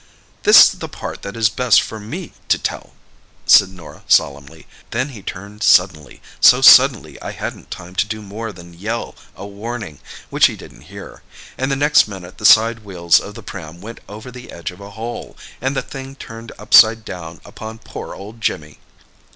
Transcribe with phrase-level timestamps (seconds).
[0.41, 2.93] "This is the part that is best for me to tell,"
[3.45, 4.65] said Norah solemnly.
[4.89, 9.45] "Then he turned suddenly, so suddenly I hadn't time to do more than yell a
[9.45, 9.99] warning,
[10.31, 14.31] which he didn't hear—and the next minute the side wheels of the pram went over
[14.31, 18.79] the edge of a hole, and the thing turned upside down upon poor old Jimmy!"